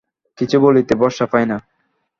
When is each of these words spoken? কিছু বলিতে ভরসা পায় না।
কিছু 0.37 0.57
বলিতে 0.59 0.93
ভরসা 0.95 1.25
পায় 1.31 1.47
না। 1.51 1.57